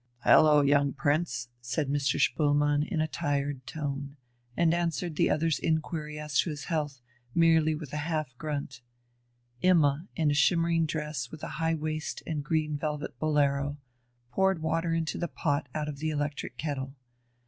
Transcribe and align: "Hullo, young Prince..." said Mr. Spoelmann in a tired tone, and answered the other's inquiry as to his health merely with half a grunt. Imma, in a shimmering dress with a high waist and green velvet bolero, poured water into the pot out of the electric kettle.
"Hullo, 0.23 0.61
young 0.61 0.93
Prince..." 0.93 1.49
said 1.61 1.87
Mr. 1.87 2.19
Spoelmann 2.19 2.81
in 2.91 2.99
a 3.01 3.07
tired 3.07 3.67
tone, 3.67 4.17
and 4.57 4.73
answered 4.73 5.15
the 5.15 5.29
other's 5.29 5.59
inquiry 5.59 6.17
as 6.19 6.39
to 6.39 6.49
his 6.49 6.63
health 6.63 7.03
merely 7.35 7.75
with 7.75 7.91
half 7.91 8.31
a 8.31 8.35
grunt. 8.39 8.81
Imma, 9.61 10.07
in 10.15 10.31
a 10.31 10.33
shimmering 10.33 10.87
dress 10.87 11.29
with 11.29 11.43
a 11.43 11.49
high 11.61 11.75
waist 11.75 12.23
and 12.25 12.43
green 12.43 12.77
velvet 12.79 13.19
bolero, 13.19 13.77
poured 14.31 14.63
water 14.63 14.91
into 14.91 15.19
the 15.19 15.27
pot 15.27 15.69
out 15.75 15.87
of 15.87 15.99
the 15.99 16.09
electric 16.09 16.57
kettle. 16.57 16.95